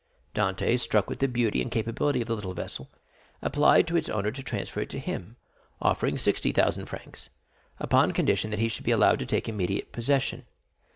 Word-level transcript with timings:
Dantès, 0.33 0.79
struck 0.79 1.11
with 1.11 1.19
the 1.19 1.27
beauty 1.27 1.61
and 1.61 1.69
capability 1.69 2.23
of 2.23 2.27
the 2.27 2.33
little 2.33 2.55
vessel, 2.55 2.89
applied 3.43 3.85
to 3.85 3.95
its 3.95 4.09
owner 4.09 4.31
to 4.31 4.41
transfer 4.41 4.79
it 4.79 4.89
to 4.89 4.97
him, 4.97 5.35
offering 5.79 6.17
sixty 6.17 6.51
thousand 6.51 6.87
francs, 6.87 7.29
upon 7.79 8.11
condition 8.11 8.49
that 8.49 8.57
he 8.59 8.67
should 8.67 8.83
be 8.83 8.89
allowed 8.89 9.19
to 9.19 9.27
take 9.27 9.47
immediate 9.47 9.91
possession. 9.91 10.47